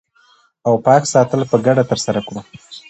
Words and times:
او 0.67 0.73
پاک 0.85 1.03
ساتل 1.13 1.41
په 1.51 1.57
ګډه 1.65 1.83
ترسره 1.91 2.21
کړو 2.27 2.41